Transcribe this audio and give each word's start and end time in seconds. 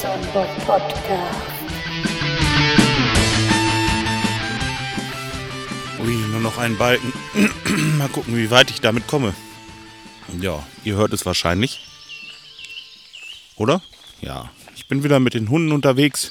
Bob 0.00 0.46
Podcast. 0.64 1.50
Ui, 5.98 6.14
nur 6.30 6.40
noch 6.40 6.56
einen 6.58 6.78
Balken. 6.78 7.12
Mal 7.98 8.08
gucken, 8.08 8.36
wie 8.36 8.48
weit 8.48 8.70
ich 8.70 8.80
damit 8.80 9.08
komme. 9.08 9.34
Ja, 10.40 10.64
ihr 10.84 10.94
hört 10.94 11.12
es 11.12 11.26
wahrscheinlich. 11.26 11.80
Oder? 13.56 13.82
Ja, 14.20 14.52
ich 14.76 14.86
bin 14.86 15.02
wieder 15.02 15.18
mit 15.18 15.34
den 15.34 15.50
Hunden 15.50 15.72
unterwegs. 15.72 16.30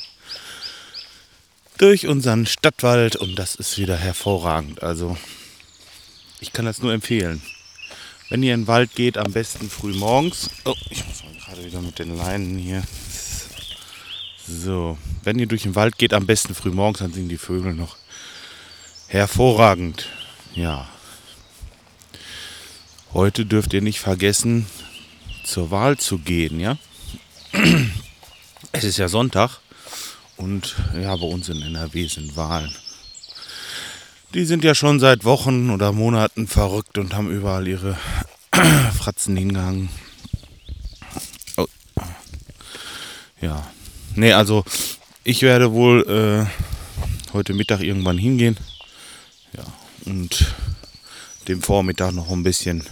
Durch 1.77 2.07
unseren 2.07 2.45
Stadtwald 2.45 3.17
und 3.17 3.35
das 3.35 3.55
ist 3.55 3.77
wieder 3.77 3.97
hervorragend. 3.97 4.81
Also, 4.81 5.17
ich 6.39 6.53
kann 6.53 6.63
das 6.63 6.81
nur 6.81 6.93
empfehlen. 6.93 7.41
Wenn 8.29 8.43
ihr 8.43 8.53
in 8.53 8.61
den 8.61 8.67
Wald 8.67 8.95
geht, 8.95 9.17
am 9.17 9.33
besten 9.33 9.69
früh 9.69 9.93
morgens. 9.93 10.49
Oh, 10.63 10.73
ich 10.89 11.05
muss 11.05 11.21
mal 11.25 11.33
gerade 11.33 11.65
wieder 11.65 11.81
mit 11.81 11.99
den 11.99 12.15
Leinen 12.15 12.57
hier. 12.57 12.83
So, 14.47 14.97
wenn 15.23 15.39
ihr 15.39 15.47
durch 15.47 15.63
den 15.63 15.75
Wald 15.75 15.97
geht, 15.97 16.13
am 16.13 16.25
besten 16.25 16.55
früh 16.55 16.71
morgens, 16.71 16.99
dann 16.99 17.11
singen 17.11 17.27
die 17.27 17.37
Vögel 17.37 17.73
noch 17.73 17.97
hervorragend. 19.07 20.07
Ja. 20.55 20.87
Heute 23.13 23.45
dürft 23.45 23.73
ihr 23.73 23.81
nicht 23.81 23.99
vergessen, 23.99 24.65
zur 25.43 25.69
Wahl 25.69 25.97
zu 25.97 26.19
gehen, 26.19 26.61
ja? 26.61 26.77
Es 28.71 28.85
ist 28.85 28.97
ja 28.97 29.09
Sonntag 29.09 29.59
und 30.37 30.75
ja, 30.93 31.15
bei 31.15 31.25
uns 31.25 31.49
in 31.49 31.61
NRW 31.61 32.07
sind 32.07 32.37
Wahlen. 32.37 32.73
Die 34.33 34.45
sind 34.45 34.63
ja 34.63 34.75
schon 34.75 34.99
seit 34.99 35.25
Wochen 35.25 35.71
oder 35.71 35.91
Monaten 35.91 36.47
verrückt 36.47 36.97
und 36.97 37.13
haben 37.13 37.31
überall 37.31 37.67
ihre 37.67 37.97
Fratzen 38.97 39.35
hingehangen. 39.35 39.89
Oh. 41.57 41.67
Ja. 43.41 43.65
Nee, 44.17 44.33
also 44.33 44.65
ich 45.23 45.43
werde 45.43 45.73
wohl 45.73 46.01
äh, 46.09 47.33
heute 47.33 47.53
Mittag 47.53 47.81
irgendwann 47.81 48.17
hingehen. 48.17 48.57
Ja. 49.53 49.63
Und 50.05 50.55
dem 51.47 51.61
Vormittag 51.61 52.13
noch 52.13 52.31
ein 52.31 52.41
bisschen 52.41 52.83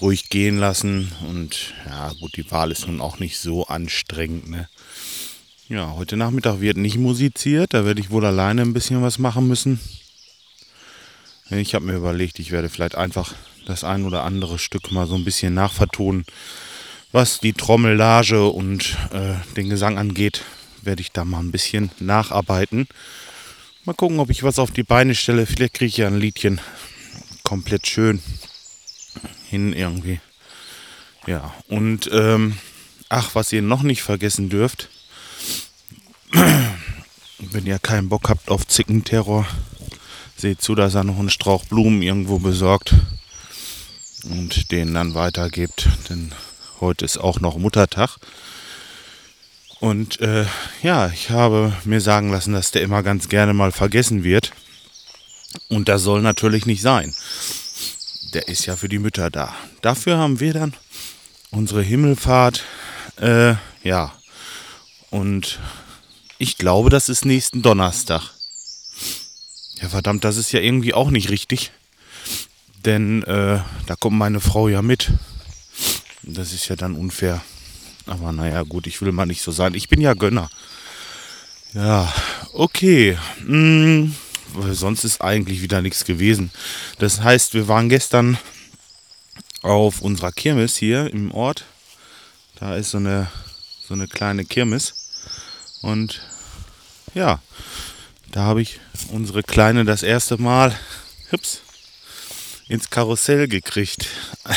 ruhig 0.00 0.28
gehen 0.28 0.56
lassen. 0.56 1.10
Und 1.28 1.74
ja, 1.86 2.12
gut, 2.20 2.36
die 2.36 2.48
Wahl 2.52 2.70
ist 2.70 2.86
nun 2.86 3.00
auch 3.00 3.18
nicht 3.18 3.38
so 3.38 3.66
anstrengend. 3.66 4.48
Ne? 4.48 4.68
Ja, 5.68 5.94
heute 5.96 6.16
Nachmittag 6.16 6.60
wird 6.60 6.76
nicht 6.76 6.96
musiziert. 6.96 7.74
Da 7.74 7.84
werde 7.84 8.00
ich 8.00 8.10
wohl 8.10 8.24
alleine 8.24 8.62
ein 8.62 8.72
bisschen 8.72 9.02
was 9.02 9.18
machen 9.18 9.48
müssen. 9.48 9.80
Ich 11.50 11.74
habe 11.74 11.86
mir 11.86 11.96
überlegt, 11.96 12.38
ich 12.38 12.52
werde 12.52 12.68
vielleicht 12.68 12.94
einfach 12.94 13.34
das 13.66 13.82
ein 13.82 14.04
oder 14.04 14.22
andere 14.22 14.60
Stück 14.60 14.92
mal 14.92 15.08
so 15.08 15.16
ein 15.16 15.24
bisschen 15.24 15.54
nachvertonen. 15.54 16.24
Was 17.14 17.38
die 17.38 17.52
Trommellage 17.52 18.48
und 18.48 18.96
äh, 19.12 19.34
den 19.54 19.68
Gesang 19.68 19.98
angeht, 19.98 20.42
werde 20.82 21.00
ich 21.00 21.12
da 21.12 21.24
mal 21.24 21.38
ein 21.38 21.52
bisschen 21.52 21.92
nacharbeiten. 22.00 22.88
Mal 23.84 23.92
gucken, 23.92 24.18
ob 24.18 24.30
ich 24.30 24.42
was 24.42 24.58
auf 24.58 24.72
die 24.72 24.82
Beine 24.82 25.14
stelle. 25.14 25.46
Vielleicht 25.46 25.74
kriege 25.74 25.90
ich 25.90 25.96
ja 25.98 26.08
ein 26.08 26.18
Liedchen 26.18 26.60
komplett 27.44 27.86
schön 27.86 28.20
hin 29.48 29.72
irgendwie. 29.72 30.18
Ja, 31.28 31.54
und 31.68 32.10
ähm, 32.12 32.58
ach, 33.10 33.36
was 33.36 33.52
ihr 33.52 33.62
noch 33.62 33.84
nicht 33.84 34.02
vergessen 34.02 34.48
dürft, 34.50 34.88
wenn 36.32 37.64
ihr 37.64 37.78
keinen 37.78 38.08
Bock 38.08 38.28
habt 38.28 38.50
auf 38.50 38.66
Zickenterror, 38.66 39.46
seht 40.36 40.60
zu, 40.60 40.74
dass 40.74 40.96
er 40.96 41.04
noch 41.04 41.20
einen 41.20 41.30
Strauch 41.30 41.64
Blumen 41.66 42.02
irgendwo 42.02 42.40
besorgt 42.40 42.92
und 44.24 44.72
den 44.72 44.94
dann 44.94 45.14
weitergibt, 45.14 45.88
denn 46.10 46.32
heute 46.84 47.04
ist 47.04 47.18
auch 47.18 47.40
noch 47.40 47.56
Muttertag. 47.56 48.18
Und 49.80 50.20
äh, 50.20 50.46
ja, 50.82 51.08
ich 51.08 51.30
habe 51.30 51.72
mir 51.84 52.00
sagen 52.00 52.30
lassen, 52.30 52.52
dass 52.52 52.70
der 52.70 52.82
immer 52.82 53.02
ganz 53.02 53.28
gerne 53.28 53.52
mal 53.52 53.72
vergessen 53.72 54.24
wird. 54.24 54.52
Und 55.68 55.88
das 55.88 56.02
soll 56.02 56.22
natürlich 56.22 56.66
nicht 56.66 56.82
sein. 56.82 57.14
Der 58.32 58.48
ist 58.48 58.66
ja 58.66 58.76
für 58.76 58.88
die 58.88 58.98
Mütter 58.98 59.30
da. 59.30 59.54
Dafür 59.82 60.18
haben 60.18 60.40
wir 60.40 60.52
dann 60.52 60.74
unsere 61.50 61.82
Himmelfahrt. 61.82 62.64
Äh, 63.20 63.54
ja. 63.82 64.12
Und 65.10 65.58
ich 66.38 66.58
glaube, 66.58 66.90
das 66.90 67.08
ist 67.08 67.24
nächsten 67.24 67.62
Donnerstag. 67.62 68.22
Ja, 69.80 69.88
verdammt, 69.88 70.24
das 70.24 70.36
ist 70.36 70.52
ja 70.52 70.60
irgendwie 70.60 70.94
auch 70.94 71.10
nicht 71.10 71.30
richtig. 71.30 71.72
Denn 72.84 73.22
äh, 73.24 73.60
da 73.86 73.96
kommt 73.98 74.18
meine 74.18 74.40
Frau 74.40 74.68
ja 74.68 74.82
mit. 74.82 75.12
Das 76.26 76.52
ist 76.52 76.68
ja 76.68 76.76
dann 76.76 76.96
unfair. 76.96 77.42
Aber 78.06 78.32
naja, 78.32 78.62
gut, 78.62 78.86
ich 78.86 79.00
will 79.00 79.12
mal 79.12 79.26
nicht 79.26 79.42
so 79.42 79.52
sein. 79.52 79.74
Ich 79.74 79.88
bin 79.88 80.00
ja 80.00 80.14
Gönner. 80.14 80.50
Ja, 81.72 82.12
okay. 82.52 83.18
Hm, 83.38 84.14
sonst 84.72 85.04
ist 85.04 85.20
eigentlich 85.20 85.62
wieder 85.62 85.82
nichts 85.82 86.04
gewesen. 86.04 86.50
Das 86.98 87.20
heißt, 87.20 87.54
wir 87.54 87.68
waren 87.68 87.88
gestern 87.88 88.38
auf 89.62 90.00
unserer 90.00 90.32
Kirmes 90.32 90.76
hier 90.76 91.12
im 91.12 91.30
Ort. 91.32 91.64
Da 92.56 92.76
ist 92.76 92.90
so 92.90 92.98
eine, 92.98 93.30
so 93.86 93.94
eine 93.94 94.06
kleine 94.06 94.44
Kirmes. 94.44 94.94
Und 95.82 96.22
ja, 97.14 97.40
da 98.30 98.42
habe 98.42 98.62
ich 98.62 98.80
unsere 99.10 99.42
Kleine 99.42 99.84
das 99.84 100.02
erste 100.02 100.38
Mal 100.38 100.74
hups, 101.32 101.62
ins 102.68 102.90
Karussell 102.90 103.48
gekriegt. 103.48 104.06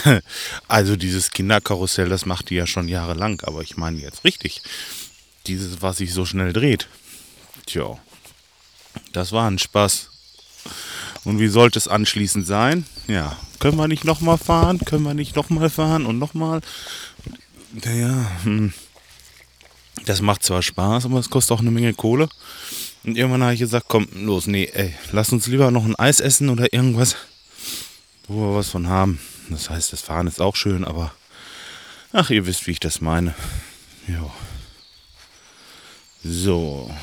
Also 0.67 0.95
dieses 0.95 1.31
Kinderkarussell, 1.31 2.09
das 2.09 2.25
macht 2.25 2.49
die 2.49 2.55
ja 2.55 2.67
schon 2.67 2.87
jahrelang, 2.87 3.41
aber 3.43 3.61
ich 3.61 3.77
meine 3.77 3.99
jetzt 3.99 4.23
richtig. 4.25 4.61
Dieses, 5.47 5.81
was 5.81 5.97
sich 5.97 6.13
so 6.13 6.25
schnell 6.25 6.51
dreht. 6.51 6.87
Tja, 7.65 7.97
das 9.13 9.31
war 9.31 9.49
ein 9.49 9.59
Spaß. 9.59 10.09
Und 11.23 11.39
wie 11.39 11.47
sollte 11.47 11.79
es 11.79 11.87
anschließend 11.87 12.45
sein? 12.45 12.85
Ja, 13.07 13.37
können 13.59 13.77
wir 13.77 13.87
nicht 13.87 14.03
nochmal 14.03 14.37
fahren? 14.37 14.79
Können 14.79 15.03
wir 15.03 15.13
nicht 15.13 15.35
nochmal 15.35 15.69
fahren 15.69 16.05
und 16.05 16.19
nochmal? 16.19 16.61
Naja, 17.71 18.31
hm. 18.43 18.73
das 20.05 20.21
macht 20.21 20.43
zwar 20.43 20.61
Spaß, 20.61 21.05
aber 21.05 21.19
es 21.19 21.29
kostet 21.29 21.55
auch 21.55 21.61
eine 21.61 21.71
Menge 21.71 21.93
Kohle. 21.93 22.29
Und 23.03 23.17
irgendwann 23.17 23.43
habe 23.43 23.53
ich 23.53 23.59
gesagt, 23.59 23.85
komm, 23.87 24.07
los, 24.13 24.47
nee, 24.47 24.69
ey, 24.73 24.93
lass 25.11 25.31
uns 25.31 25.47
lieber 25.47 25.71
noch 25.71 25.85
ein 25.85 25.95
Eis 25.95 26.19
essen 26.19 26.49
oder 26.49 26.71
irgendwas, 26.73 27.15
wo 28.27 28.49
wir 28.49 28.55
was 28.55 28.69
von 28.69 28.87
haben. 28.87 29.19
Das 29.49 29.69
heißt, 29.69 29.93
das 29.93 30.01
Fahren 30.01 30.27
ist 30.27 30.41
auch 30.41 30.55
schön, 30.55 30.83
aber 30.83 31.13
ach, 32.11 32.29
ihr 32.29 32.45
wisst, 32.45 32.67
wie 32.67 32.71
ich 32.71 32.79
das 32.79 33.01
meine. 33.01 33.33
Ja. 34.07 34.29
So. 36.23 36.93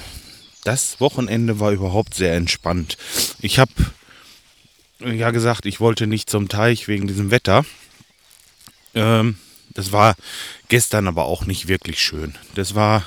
Das 0.65 1.01
Wochenende 1.01 1.61
war 1.61 1.73
überhaupt 1.73 2.15
sehr 2.15 2.35
entspannt. 2.35 2.97
Ich 3.41 3.59
habe 3.59 3.73
ja 5.01 5.31
gesagt, 5.31 5.67
ich 5.67 5.81
wollte 5.81 6.07
nicht 6.07 6.31
zum 6.31 6.49
Teich 6.49 6.89
wegen 6.89 7.07
diesem 7.07 7.31
Wetter. 7.31 7.65
Ähm, 8.95 9.39
das 9.75 9.93
war 9.93 10.15
gestern 10.69 11.09
aber 11.09 11.25
auch 11.25 11.45
nicht 11.45 11.69
wirklich 11.69 12.01
schön. 12.01 12.35
Das 12.55 12.75
war 12.75 13.05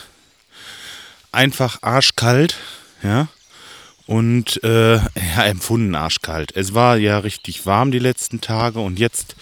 einfach 1.31 1.81
arschkalt, 1.81 2.57
ja. 3.01 3.27
Und 4.07 4.63
äh, 4.63 4.95
ja, 4.95 5.43
empfunden 5.45 5.93
arschkalt. 5.93 6.55
Es 6.55 6.73
war 6.73 6.97
ja 6.97 7.19
richtig 7.19 7.65
warm 7.65 7.91
die 7.91 7.99
letzten 7.99 8.39
Tage 8.41 8.79
und 8.79 8.99
jetzt 8.99 9.35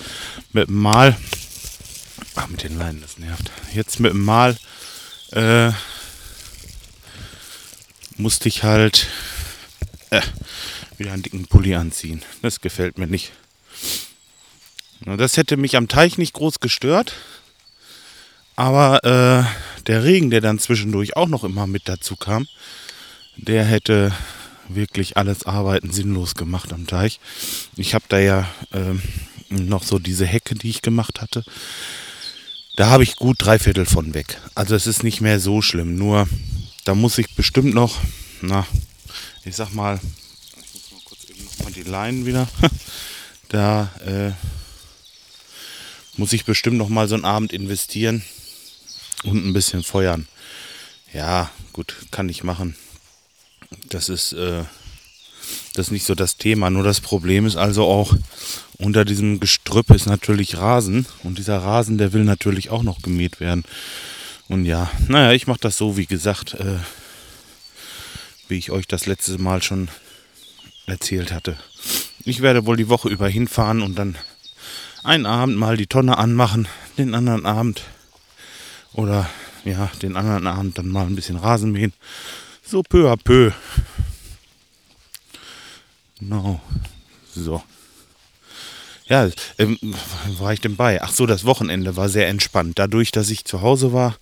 mit 0.53 0.67
dem 0.67 0.81
Mal. 0.81 1.15
Ach, 2.35 2.47
mit 2.47 2.63
den 2.63 2.77
Leinen, 2.77 3.01
das 3.01 3.17
nervt. 3.17 3.51
Jetzt 3.73 3.99
mit 3.99 4.11
dem 4.11 4.25
Mal 4.25 4.57
äh, 5.31 5.71
musste 8.17 8.49
ich 8.49 8.63
halt 8.63 9.07
äh, 10.09 10.21
wieder 10.97 11.13
einen 11.13 11.23
dicken 11.23 11.45
Pulli 11.45 11.75
anziehen. 11.75 12.23
Das 12.41 12.59
gefällt 12.59 12.97
mir 12.97 13.07
nicht. 13.07 13.31
Das 15.01 15.37
hätte 15.37 15.57
mich 15.57 15.78
am 15.78 15.87
Teich 15.87 16.17
nicht 16.17 16.34
groß 16.34 16.59
gestört. 16.59 17.13
Aber 18.55 19.03
äh, 19.03 19.81
der 19.84 20.03
Regen, 20.03 20.29
der 20.29 20.41
dann 20.41 20.59
zwischendurch 20.59 21.16
auch 21.16 21.28
noch 21.28 21.43
immer 21.43 21.67
mit 21.67 21.87
dazu 21.87 22.16
kam, 22.16 22.47
der 23.35 23.66
hätte 23.66 24.13
wirklich 24.67 25.17
alles 25.17 25.46
Arbeiten 25.46 25.91
sinnlos 25.91 26.35
gemacht 26.35 26.73
am 26.73 26.88
Teich. 26.88 27.20
Ich 27.76 27.94
habe 27.94 28.06
da 28.09 28.20
ja 28.20 28.50
äh, 28.72 28.94
noch 29.50 29.84
so 29.84 30.00
diese 30.00 30.26
Hecke, 30.26 30.56
die 30.56 30.70
ich 30.70 30.82
gemacht 30.82 31.22
hatte. 31.22 31.44
Da 32.76 32.88
habe 32.90 33.03
ich 33.03 33.16
gut 33.16 33.38
drei 33.40 33.58
Viertel 33.58 33.85
von 33.85 34.14
weg. 34.14 34.41
Also 34.53 34.76
es 34.76 34.88
ist 34.88 35.03
nicht 35.03 35.22
mehr 35.22 35.40
so 35.40 35.62
schlimm. 35.62 35.96
Nur 35.96 36.28
da 36.84 36.94
muss 36.94 37.17
ich 37.17 37.35
bestimmt 37.35 37.73
noch, 37.73 38.00
na, 38.41 38.67
ich 39.46 39.56
sag 39.56 39.73
mal, 39.73 40.00
ich 40.58 40.73
muss 40.73 40.91
mal 40.91 41.02
kurz 41.06 41.29
eben 41.29 41.47
mal 41.64 41.72
die 41.72 41.84
Leinen 41.84 42.26
wieder. 42.26 42.47
da 43.50 43.91
äh, 44.06 44.32
muss 46.17 46.34
ich 46.34 46.46
bestimmt 46.46 46.78
noch 46.78 46.90
mal 46.90 47.08
so 47.08 47.16
einen 47.16 47.26
Abend 47.26 47.53
investieren 47.53 48.23
und 49.23 49.46
ein 49.46 49.53
bisschen 49.53 49.84
feuern. 49.84 50.28
Ja, 51.14 51.50
gut, 51.72 51.96
kann 52.12 52.28
ich 52.29 52.44
machen. 52.44 52.76
Das 53.90 54.09
ist, 54.09 54.34
äh, 54.34 54.63
das 55.73 55.87
ist 55.87 55.91
nicht 55.91 56.05
so 56.05 56.16
das 56.16 56.37
Thema. 56.37 56.69
Nur 56.69 56.84
das 56.84 57.02
Problem 57.02 57.46
ist 57.46 57.55
also 57.55 57.85
auch, 57.85 58.16
unter 58.78 59.05
diesem 59.05 59.40
Gestrüpp 59.40 59.90
ist 59.91 60.05
natürlich 60.05 60.57
Rasen. 60.57 61.05
Und 61.23 61.37
dieser 61.37 61.59
Rasen, 61.59 61.97
der 61.97 62.13
will 62.13 62.23
natürlich 62.23 62.69
auch 62.69 62.84
noch 62.84 63.02
gemäht 63.02 63.40
werden. 63.40 63.63
Und 64.47 64.66
ja, 64.66 64.91
naja, 65.07 65.31
ich 65.31 65.47
mache 65.47 65.59
das 65.61 65.78
so, 65.78 65.97
wie 65.97 66.05
gesagt, 66.05 66.53
äh, 66.55 66.78
wie 68.47 68.57
ich 68.57 68.72
euch 68.72 68.87
das 68.87 69.05
letzte 69.05 69.37
Mal 69.40 69.63
schon 69.63 69.90
erzählt 70.85 71.31
hatte. 71.31 71.57
Ich 72.25 72.41
werde 72.41 72.66
wohl 72.66 72.78
die 72.78 72.90
Woche 72.90 73.09
über 73.09 73.28
hinfahren 73.28 73.81
und 73.81 73.97
dann 73.97 74.17
einen 75.03 75.25
Abend 75.25 75.57
mal 75.57 75.78
die 75.78 75.87
Tonne 75.87 76.17
anmachen, 76.17 76.67
den 76.97 77.13
anderen 77.13 77.46
Abend 77.46 77.84
oder 78.93 79.29
ja, 79.63 79.91
den 80.02 80.16
anderen 80.16 80.47
Abend 80.47 80.78
dann 80.78 80.87
mal 80.87 81.05
ein 81.05 81.16
bisschen 81.16 81.37
Rasen 81.37 81.72
mähen. 81.72 81.93
So 82.67 82.82
peu 82.82 83.12
à 83.12 83.16
peu. 83.16 83.52
Genau. 86.20 86.59
So. 87.35 87.62
Ja, 89.08 89.29
ähm, 89.59 89.78
war 90.40 90.53
ich 90.53 90.62
denn 90.62 90.76
bei? 90.76 91.02
Ach 91.03 91.12
so, 91.12 91.28
das 91.28 91.46
Wochenende 91.46 91.96
war 91.96 92.09
sehr 92.09 92.28
entspannt. 92.28 92.79
Dadurch, 92.79 93.12
dass 93.12 93.29
ich 93.29 93.46
zu 93.46 93.62
Hause 93.62 93.94
war, 93.94 94.16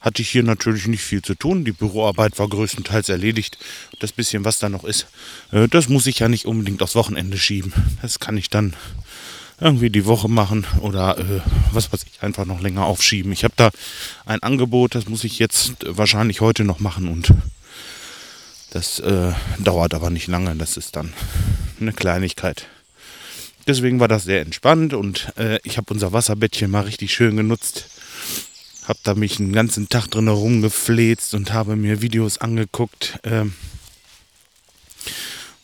hatte 0.00 0.22
ich 0.22 0.30
hier 0.30 0.44
natürlich 0.44 0.86
nicht 0.86 1.02
viel 1.02 1.22
zu 1.22 1.34
tun. 1.34 1.64
Die 1.64 1.72
Büroarbeit 1.72 2.38
war 2.38 2.48
größtenteils 2.48 3.08
erledigt. 3.08 3.58
Das 3.98 4.12
bisschen, 4.12 4.44
was 4.44 4.60
da 4.60 4.68
noch 4.68 4.84
ist, 4.84 5.08
äh, 5.50 5.66
das 5.66 5.88
muss 5.88 6.06
ich 6.06 6.20
ja 6.20 6.28
nicht 6.28 6.46
unbedingt 6.46 6.82
aufs 6.82 6.94
Wochenende 6.94 7.36
schieben. 7.36 7.72
Das 8.00 8.20
kann 8.20 8.36
ich 8.36 8.48
dann 8.48 8.74
irgendwie 9.60 9.90
die 9.90 10.06
Woche 10.06 10.28
machen 10.28 10.66
oder 10.82 11.18
äh, 11.18 11.40
was 11.72 11.92
weiß 11.92 12.04
ich, 12.04 12.22
einfach 12.22 12.44
noch 12.44 12.60
länger 12.60 12.84
aufschieben. 12.84 13.32
Ich 13.32 13.42
habe 13.42 13.54
da 13.56 13.70
ein 14.24 14.40
Angebot, 14.40 14.94
das 14.94 15.08
muss 15.08 15.24
ich 15.24 15.40
jetzt 15.40 15.74
wahrscheinlich 15.84 16.40
heute 16.40 16.62
noch 16.62 16.78
machen 16.78 17.08
und 17.08 17.34
das 18.70 19.00
äh, 19.00 19.32
dauert 19.58 19.94
aber 19.94 20.10
nicht 20.10 20.26
lange. 20.26 20.54
Das 20.56 20.76
ist 20.76 20.96
dann 20.96 21.12
eine 21.80 21.92
Kleinigkeit. 21.92 22.66
Deswegen 23.66 24.00
war 24.00 24.08
das 24.08 24.24
sehr 24.24 24.40
entspannt 24.40 24.94
und 24.94 25.32
äh, 25.36 25.58
ich 25.62 25.76
habe 25.76 25.92
unser 25.92 26.12
Wasserbettchen 26.12 26.70
mal 26.70 26.84
richtig 26.84 27.12
schön 27.12 27.36
genutzt. 27.36 27.86
Habe 28.86 28.98
da 29.02 29.14
mich 29.14 29.38
einen 29.38 29.52
ganzen 29.52 29.90
Tag 29.90 30.06
drin 30.08 30.28
rumgefläzt 30.28 31.34
und 31.34 31.52
habe 31.52 31.76
mir 31.76 32.00
Videos 32.00 32.38
angeguckt. 32.38 33.18
Ähm, 33.24 33.52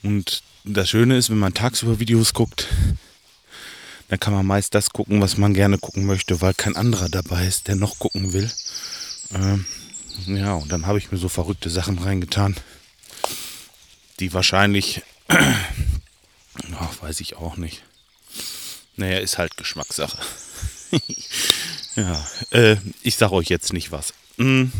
und 0.03 0.43
das 0.65 0.91
Schöne 0.91 1.17
ist, 1.17 1.31
wenn 1.31 1.39
man 1.39 1.55
tagsüber 1.55 1.99
Videos 1.99 2.35
guckt, 2.35 2.69
dann 4.09 4.21
kann 4.21 4.35
man 4.35 4.47
meist 4.47 4.75
das 4.75 4.91
gucken, 4.91 5.21
was 5.23 5.39
man 5.39 5.55
gerne 5.55 5.79
gucken 5.79 6.05
möchte, 6.05 6.41
weil 6.43 6.53
kein 6.53 6.77
anderer 6.77 7.09
dabei 7.09 7.47
ist, 7.47 7.69
der 7.69 7.77
noch 7.77 7.99
gucken 7.99 8.35
will. 8.35 8.51
Ähm, 9.35 9.65
ja, 10.27 10.55
und 10.55 10.71
dann 10.71 10.87
habe 10.87 10.99
ich 10.99 11.11
mir 11.11 11.19
so 11.19 11.29
verrückte 11.29 11.71
Sachen 11.71 11.99
reingetan, 11.99 12.55
die 14.21 14.33
wahrscheinlich, 14.33 15.03
ach, 15.29 17.03
weiß 17.03 17.21
ich 17.21 17.37
auch 17.37 17.57
nicht. 17.57 17.83
Naja, 18.97 19.19
ist 19.19 19.39
halt 19.39 19.57
Geschmackssache. 19.57 20.19
ja, 21.97 22.27
äh, 22.51 22.77
ich 23.03 23.17
sage 23.17 23.33
euch 23.33 23.49
jetzt 23.49 23.73
nicht 23.73 23.91
was. 23.91 24.15
Hm, 24.39 24.73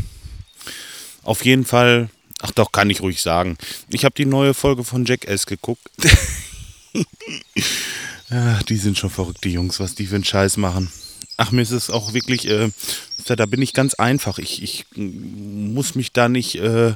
auf 1.23 1.43
jeden 1.43 1.65
Fall, 1.65 2.09
ach 2.39 2.51
doch, 2.51 2.71
kann 2.71 2.89
ich 2.89 3.01
ruhig 3.01 3.21
sagen. 3.21 3.57
Ich 3.89 4.05
habe 4.05 4.15
die 4.15 4.25
neue 4.25 4.53
Folge 4.53 4.83
von 4.83 5.05
Jackass 5.05 5.45
geguckt. 5.45 5.89
ach, 8.29 8.63
die 8.69 8.77
sind 8.77 8.97
schon 8.97 9.09
verrückt, 9.09 9.43
die 9.43 9.51
Jungs, 9.51 9.79
was 9.79 9.95
die 9.95 10.07
für 10.07 10.15
einen 10.15 10.23
Scheiß 10.23 10.57
machen. 10.57 10.91
Ach, 11.37 11.51
mir 11.51 11.61
ist 11.61 11.71
es 11.71 11.89
auch 11.89 12.13
wirklich, 12.13 12.47
äh, 12.47 12.69
da 13.25 13.45
bin 13.45 13.61
ich 13.61 13.73
ganz 13.73 13.93
einfach. 13.95 14.39
Ich, 14.39 14.63
ich 14.63 14.85
muss 14.95 15.95
mich 15.95 16.13
da 16.13 16.29
nicht, 16.29 16.55
äh, 16.55 16.93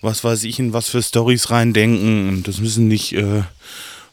was 0.00 0.22
weiß 0.22 0.44
ich, 0.44 0.58
in 0.58 0.72
was 0.72 0.88
für 0.88 1.02
Stories 1.02 1.50
reindenken. 1.50 2.28
Und 2.28 2.48
das 2.48 2.58
müssen 2.58 2.86
nicht 2.86 3.12
äh, 3.14 3.42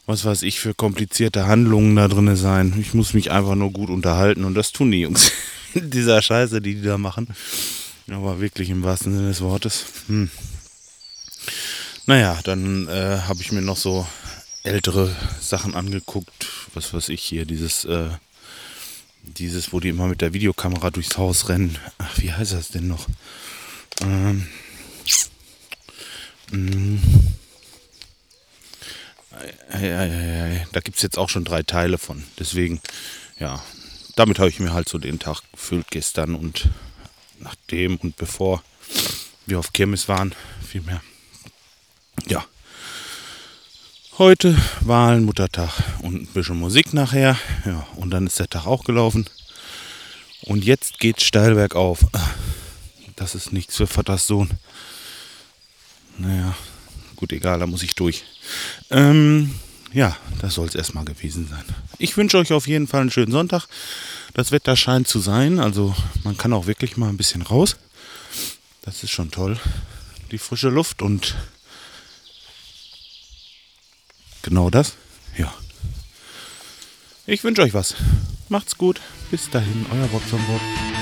was 0.08 0.24
weiß 0.24 0.42
ich, 0.42 0.58
für 0.58 0.72
komplizierte 0.72 1.46
Handlungen 1.46 1.94
da 1.94 2.08
drin 2.08 2.34
sein. 2.34 2.74
Ich 2.80 2.94
muss 2.94 3.12
mich 3.12 3.30
einfach 3.30 3.54
nur 3.54 3.70
gut 3.70 3.90
unterhalten 3.90 4.44
und 4.44 4.54
das 4.54 4.72
tun 4.72 4.90
die 4.90 5.02
Jungs. 5.02 5.32
Dieser 5.74 6.22
Scheiße, 6.22 6.62
die 6.62 6.76
die 6.76 6.82
da 6.82 6.96
machen. 6.96 7.28
Aber 8.10 8.40
wirklich 8.40 8.70
im 8.70 8.82
wahrsten 8.82 9.14
Sinne 9.14 9.28
des 9.28 9.42
Wortes. 9.42 9.84
Hm. 10.06 10.30
Naja, 12.06 12.40
dann 12.42 12.88
äh, 12.88 13.18
habe 13.28 13.42
ich 13.42 13.52
mir 13.52 13.60
noch 13.60 13.76
so 13.76 14.06
ältere 14.62 15.14
Sachen 15.42 15.74
angeguckt. 15.74 16.48
Was 16.72 16.94
weiß 16.94 17.10
ich 17.10 17.22
hier, 17.22 17.44
dieses, 17.44 17.84
äh, 17.84 18.08
dieses, 19.28 19.72
wo 19.72 19.80
die 19.80 19.88
immer 19.88 20.06
mit 20.06 20.20
der 20.20 20.32
Videokamera 20.32 20.90
durchs 20.90 21.18
Haus 21.18 21.48
rennen. 21.48 21.78
Ach, 21.98 22.18
wie 22.18 22.32
heißt 22.32 22.52
das 22.52 22.68
denn 22.68 22.88
noch? 22.88 23.06
Ähm, 24.00 24.48
mh, 26.50 27.00
hm. 27.00 27.02
Da 30.72 30.80
gibt 30.80 30.96
es 30.96 31.02
jetzt 31.02 31.18
auch 31.18 31.28
schon 31.28 31.44
drei 31.44 31.62
Teile 31.62 31.98
von. 31.98 32.24
Deswegen, 32.38 32.80
ja, 33.38 33.62
damit 34.16 34.38
habe 34.38 34.48
ich 34.48 34.58
mir 34.58 34.72
halt 34.72 34.88
so 34.88 34.98
den 34.98 35.18
Tag 35.18 35.42
gefüllt 35.52 35.90
gestern 35.90 36.34
und 36.34 36.68
nachdem 37.38 37.96
und 37.96 38.16
bevor 38.16 38.62
wir 39.46 39.58
auf 39.58 39.72
Kirmes 39.72 40.08
waren, 40.08 40.34
vielmehr. 40.66 41.02
Ja. 42.26 42.44
Heute 44.18 44.60
Wahlen, 44.80 45.24
Muttertag 45.24 45.70
und 46.02 46.16
ein 46.16 46.26
bisschen 46.26 46.58
Musik 46.58 46.92
nachher. 46.92 47.38
Ja, 47.64 47.86
und 47.94 48.10
dann 48.10 48.26
ist 48.26 48.40
der 48.40 48.50
Tag 48.50 48.66
auch 48.66 48.82
gelaufen. 48.82 49.26
Und 50.42 50.64
jetzt 50.64 50.98
geht's 50.98 51.22
steil 51.22 51.54
bergauf. 51.54 52.00
Das 53.14 53.36
ist 53.36 53.52
nichts 53.52 53.76
für 53.76 53.86
Vaters 53.86 54.26
Sohn. 54.26 54.50
Naja, 56.16 56.56
gut, 57.14 57.32
egal, 57.32 57.60
da 57.60 57.68
muss 57.68 57.84
ich 57.84 57.94
durch. 57.94 58.24
Ähm, 58.90 59.54
ja, 59.92 60.16
das 60.40 60.54
soll 60.54 60.66
es 60.66 60.74
erstmal 60.74 61.04
gewesen 61.04 61.46
sein. 61.48 61.64
Ich 61.98 62.16
wünsche 62.16 62.38
euch 62.38 62.52
auf 62.52 62.66
jeden 62.66 62.88
Fall 62.88 63.02
einen 63.02 63.12
schönen 63.12 63.30
Sonntag. 63.30 63.68
Das 64.34 64.50
Wetter 64.50 64.74
scheint 64.74 65.06
zu 65.06 65.20
sein, 65.20 65.60
also 65.60 65.94
man 66.24 66.36
kann 66.36 66.52
auch 66.52 66.66
wirklich 66.66 66.96
mal 66.96 67.08
ein 67.08 67.16
bisschen 67.16 67.42
raus. 67.42 67.76
Das 68.82 69.04
ist 69.04 69.12
schon 69.12 69.30
toll. 69.30 69.60
Die 70.32 70.38
frische 70.38 70.70
Luft 70.70 71.02
und 71.02 71.36
genau 74.48 74.70
das. 74.70 74.96
Ja. 75.36 75.52
Ich 77.26 77.44
wünsche 77.44 77.62
euch 77.62 77.74
was. 77.74 77.94
Macht's 78.48 78.78
gut. 78.78 79.00
Bis 79.30 79.50
dahin, 79.50 79.86
euer 79.92 80.06
Bob 80.08 80.22
Bob. 80.46 80.97